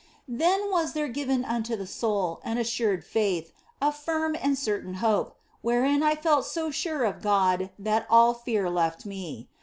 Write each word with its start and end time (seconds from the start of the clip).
Then 0.27 0.71
was 0.71 0.93
there 0.93 1.07
given 1.07 1.45
unto 1.45 1.75
the 1.75 1.85
soul 1.85 2.41
an 2.43 2.57
assured 2.57 3.03
faith, 3.05 3.51
a 3.79 3.91
firm 3.91 4.35
and 4.41 4.57
certain 4.57 4.95
hope, 4.95 5.37
wherein 5.61 6.01
I 6.01 6.15
felt 6.15 6.47
so 6.47 6.71
sure 6.71 7.03
of 7.03 7.21
God 7.21 7.69
that 7.77 8.07
all 8.09 8.33
fear 8.33 8.67
left 8.67 9.05
me. 9.05 9.47